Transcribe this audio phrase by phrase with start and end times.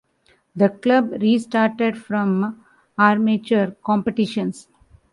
[0.55, 2.63] The club restarted from
[2.97, 4.67] amateur competitions.